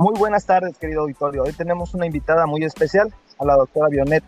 [0.00, 1.42] Muy buenas tardes, querido auditorio.
[1.42, 4.22] Hoy tenemos una invitada muy especial, a la doctora Bionet.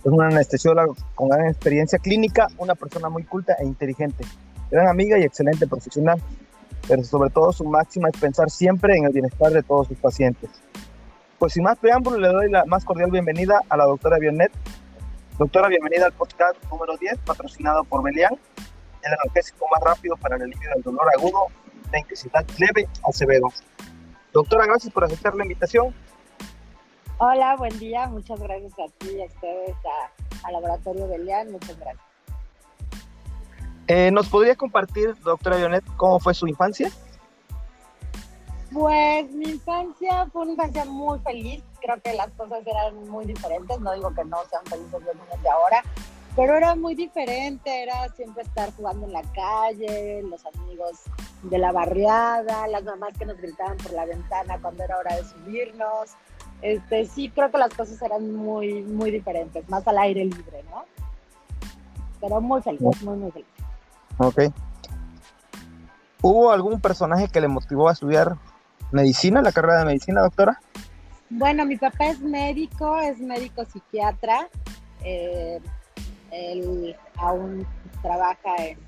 [0.00, 4.22] Es una anestesióloga con gran experiencia clínica, una persona muy culta e inteligente,
[4.70, 6.22] gran amiga y excelente profesional,
[6.86, 10.50] pero sobre todo su máxima es pensar siempre en el bienestar de todos sus pacientes.
[11.38, 14.52] Pues sin más preámbulo, le doy la más cordial bienvenida a la doctora Bionet.
[15.38, 18.34] Doctora, bienvenida al podcast número 10, patrocinado por Belian,
[19.04, 21.46] el analgésico más rápido para el alivio del dolor agudo
[21.90, 23.48] de intensidad leve a severo.
[24.32, 25.94] Doctora, gracias por aceptar la invitación.
[27.18, 28.06] Hola, buen día.
[28.06, 29.76] Muchas gracias a ti y a ustedes,
[30.44, 31.52] a, Laboratorio Belian.
[31.52, 32.04] Muchas gracias.
[33.88, 36.90] Eh, ¿Nos podría compartir, doctora Vionet, cómo fue su infancia?
[38.72, 41.62] Pues mi infancia fue una infancia muy feliz.
[41.82, 43.78] Creo que las cosas eran muy diferentes.
[43.80, 45.82] No digo que no sean felices los niños de ahora,
[46.34, 51.02] pero era muy diferente, era siempre estar jugando en la calle, los amigos
[51.42, 55.24] de la barriada, las mamás que nos gritaban por la ventana cuando era hora de
[55.24, 56.10] subirnos.
[56.60, 60.84] Este, sí, creo que las cosas eran muy, muy diferentes, más al aire libre, ¿no?
[62.20, 63.48] Pero muy feliz, muy, muy feliz.
[64.18, 64.42] Ok.
[66.22, 68.36] ¿Hubo algún personaje que le motivó a estudiar
[68.92, 70.60] medicina, la carrera de medicina, doctora?
[71.30, 74.48] Bueno, mi papá es médico, es médico psiquiatra.
[75.02, 75.60] Eh,
[76.30, 77.66] él aún
[78.02, 78.78] trabaja en,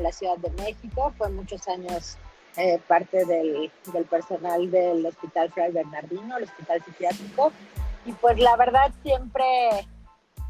[0.00, 2.16] la Ciudad de México, fue muchos años
[2.56, 3.70] eh, parte del,
[4.08, 7.52] personal del Hospital Fray Bernardino, el hospital psiquiátrico,
[8.04, 9.44] y pues la verdad siempre,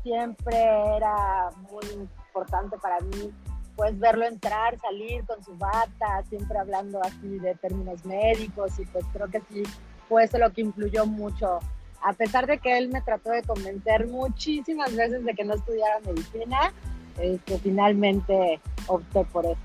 [0.02, 0.56] siempre
[0.96, 3.32] era muy importante para mí
[3.76, 8.78] pues verlo entrar, salir con su bata, siempre hablando así de términos médicos.
[8.78, 9.62] Y pues creo que sí
[10.08, 11.58] fue eso lo que influyó mucho.
[12.02, 16.00] A pesar de que él me trató de convencer muchísimas veces de que no estudiara
[16.00, 16.72] medicina,
[17.18, 19.60] este, finalmente opté por eso.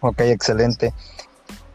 [0.00, 0.92] Ok, excelente.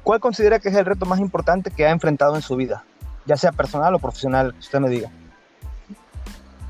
[0.03, 2.83] ¿Cuál considera que es el reto más importante que ha enfrentado en su vida,
[3.25, 4.55] ya sea personal o profesional?
[4.59, 5.11] Usted me diga.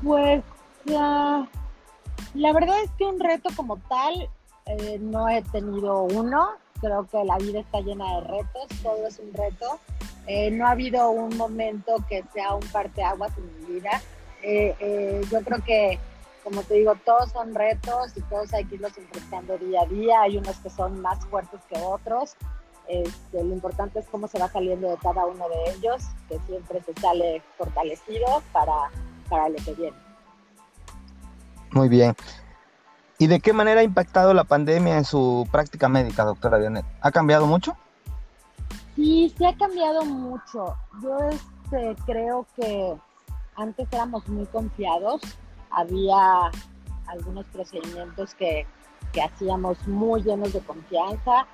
[0.02, 0.42] Pues
[0.86, 4.28] la verdad es que un reto como tal
[4.66, 6.50] eh, no he tenido uno.
[6.80, 9.80] Creo que la vida está llena de retos, todo es un reto.
[10.26, 14.02] Eh, no ha habido un momento que sea un parteaguas en mi vida.
[14.42, 15.98] Eh, yo creo que,
[16.48, 20.22] como te digo, todos son retos y todos hay que irlos enfrentando día a día.
[20.22, 22.36] Hay unos que son más fuertes que otros.
[22.88, 26.82] Este, lo importante es cómo se va saliendo de cada uno de ellos, que siempre
[26.82, 28.72] se sale fortalecido para,
[29.28, 29.96] para lo que viene.
[31.72, 32.16] Muy bien.
[33.18, 36.86] ¿Y de qué manera ha impactado la pandemia en su práctica médica, doctora Dionet?
[37.02, 37.76] ¿Ha cambiado mucho?
[38.96, 40.74] Sí, sí ha cambiado mucho.
[41.02, 42.96] Yo este, creo que
[43.54, 45.20] antes éramos muy confiados,
[45.70, 46.50] había
[47.06, 48.66] algunos procedimientos que,
[49.22, 51.46] hacíamos muy llenos de confianza.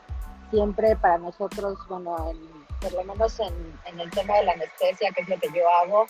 [0.50, 2.32] Siempre para nosotros, bueno,
[2.80, 6.04] por lo menos en, el tema de la anestesia, que es lo que yo hago,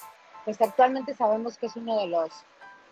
[0.45, 2.31] pues actualmente sabemos que es uno de los,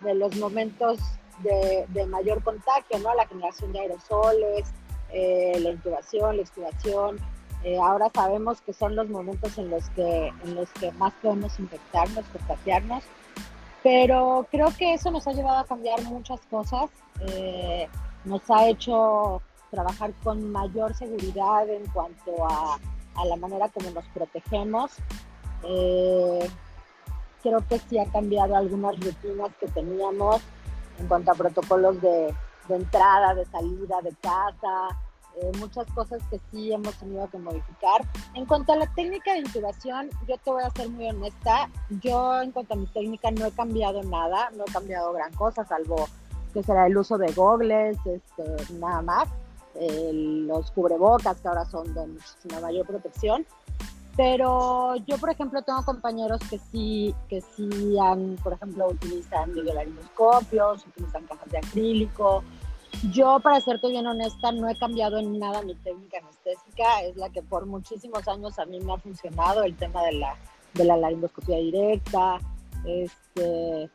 [0.01, 1.01] de los momentos
[1.41, 3.15] de, mayor contagio, ¿no?
[3.15, 4.73] La generación de aerosoles,
[5.11, 7.19] eh, la intubación, la extubación,
[7.65, 11.59] eh, ahora sabemos que son los momentos en los que, en los que más podemos
[11.61, 13.05] infectarnos, contagiarnos,
[13.83, 17.89] pero creo que eso nos ha llevado a cambiar muchas cosas, eh,
[18.25, 22.79] nos ha hecho trabajar con mayor seguridad en cuanto a,
[23.25, 24.93] la manera como nos protegemos.
[25.65, 26.49] Eh,
[27.43, 30.41] creo que sí ha cambiado algunas rutinas que teníamos
[30.99, 32.35] en cuanto a protocolos de
[32.69, 34.97] entrada, de salida de casa,
[35.41, 38.07] eh, muchas cosas que sí hemos tenido que modificar.
[38.35, 41.71] En cuanto a la técnica de intubación, yo te voy a ser muy honesta,
[42.03, 45.65] yo en cuanto a mi técnica no he cambiado nada, no he cambiado gran cosa,
[45.65, 46.09] salvo
[46.53, 49.29] que será el uso de gogles, este, nada más,
[50.13, 53.47] los cubrebocas que ahora son de muchísima mayor protección.
[54.17, 60.87] Pero yo, por ejemplo, tengo compañeros que sí, que sí han, por ejemplo, utilizan videolaringoscopios,
[60.87, 62.45] utilizan cajas de acrílico,
[63.11, 67.03] yo, para serte bien honesta, no he cambiado en nada mi técnica anestésica.
[67.03, 70.37] Es la que por muchísimos años a mí me ha funcionado, el tema de la,
[70.75, 72.39] de la laringoscopia directa.
[72.85, 73.91] Este,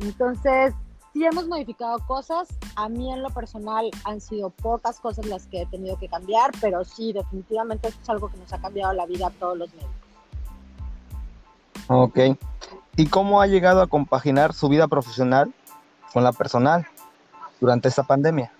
[0.00, 0.74] entonces,
[1.12, 2.48] sí hemos modificado cosas.
[2.74, 6.50] A mí en lo personal han sido pocas cosas las que he tenido que cambiar,
[6.60, 9.70] pero sí, definitivamente esto es algo que nos ha cambiado la vida a todos los
[9.70, 9.94] médicos.
[11.88, 12.18] Ok.
[12.96, 15.54] ¿Y cómo ha llegado a compaginar su vida profesional
[16.12, 16.86] con la personal?
[17.60, 18.52] Durante esta pandemia?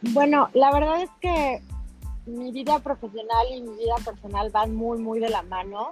[0.00, 1.62] Bueno, la verdad es que
[2.26, 5.90] mi vida profesional y mi vida personal van muy, muy de la mano.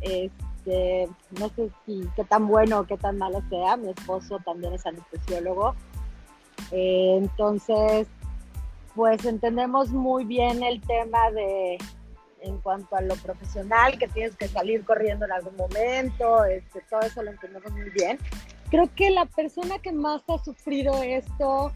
[0.00, 1.08] Este,
[1.38, 3.76] no sé si qué tan bueno o qué tan malo sea.
[3.76, 5.74] Mi esposo también es anestesiólogo.
[6.70, 8.06] Eh, entonces,
[8.94, 11.78] pues entendemos muy bien el tema de
[12.42, 17.00] en cuanto a lo profesional, que tienes que salir corriendo en algún momento, este, todo
[17.00, 18.18] eso lo entendemos muy bien.
[18.72, 21.72] Creo que la persona que más ha sufrido esto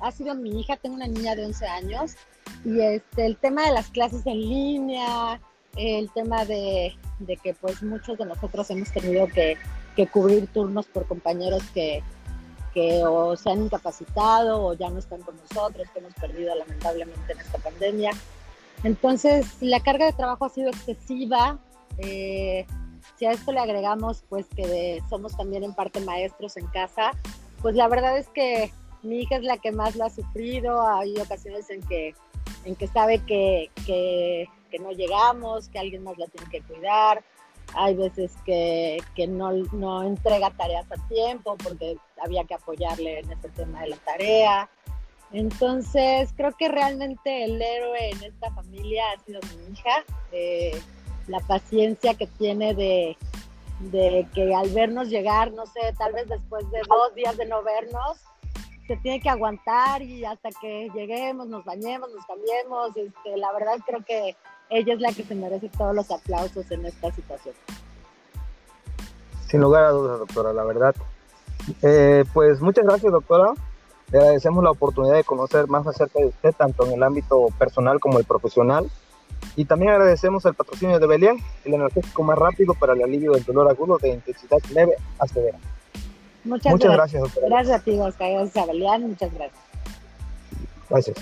[0.00, 2.16] ha sido mi hija, tengo una niña de 11 años,
[2.64, 5.40] y este, el tema de las clases en línea,
[5.76, 6.92] el tema de,
[7.40, 9.56] que pues muchos de nosotros hemos tenido que,
[9.94, 12.02] que cubrir turnos por compañeros que,
[12.72, 17.32] que o se han incapacitado o ya no están con nosotros, que hemos perdido lamentablemente
[17.32, 18.10] en esta pandemia.
[18.82, 21.60] Entonces, la carga de trabajo ha sido excesiva.
[21.98, 22.66] Eh,
[23.16, 27.12] si a esto le agregamos, pues que somos también en parte maestros en casa,
[27.62, 28.72] pues la verdad es que
[29.04, 30.86] mi hija es la que más lo ha sufrido.
[30.86, 32.14] Hay ocasiones en que,
[32.64, 34.48] en que sabe que, que,
[34.80, 37.22] no llegamos, que alguien más la tiene que cuidar.
[37.74, 43.32] Hay veces que, que no, no, entrega tareas a tiempo porque había que apoyarle en
[43.32, 44.68] ese tema de la tarea.
[45.32, 50.04] Entonces, creo que realmente el héroe en esta familia ha sido mi hija.
[50.32, 50.80] Eh,
[51.28, 53.16] la paciencia que tiene de,
[53.80, 57.62] de que al vernos llegar, no sé, tal vez después de dos días de no
[57.62, 58.18] vernos,
[58.86, 62.96] se tiene que aguantar y hasta que lleguemos, nos bañemos, nos cambiemos.
[62.96, 64.36] Este, la verdad creo que
[64.70, 67.54] ella es la que se merece todos los aplausos en esta situación.
[69.46, 70.94] Sin lugar a dudas, doctora, la verdad.
[71.80, 73.54] Eh, pues muchas gracias, doctora.
[74.10, 78.00] Le agradecemos la oportunidad de conocer más acerca de usted, tanto en el ámbito personal
[78.00, 78.90] como el profesional.
[79.56, 83.44] Y también agradecemos el patrocinio de Belian, el energético más rápido para el alivio del
[83.44, 85.58] dolor agudo de intensidad leve a severa.
[86.44, 87.22] Muchas, gracias.
[87.46, 88.30] Gracias a ti, Oscar.
[88.32, 89.08] Gracias a Belian.
[89.08, 89.62] Muchas gracias.
[90.90, 91.16] Gracias.